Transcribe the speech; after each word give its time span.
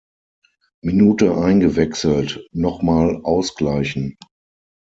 Minute 0.81 1.37
eingewechselt, 1.37 2.47
nochmal 2.53 3.21
ausgleichen. 3.23 4.17